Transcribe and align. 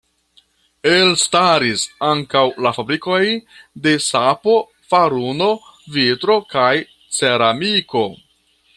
Elstaris 0.91 1.83
ankaŭ 2.07 2.43
la 2.67 2.71
fabrikoj 2.77 3.21
de 3.85 3.95
sapo, 4.07 4.57
faruno, 4.95 5.53
vitro 5.99 6.43
kaj 6.57 6.75
ceramiko. 7.21 8.05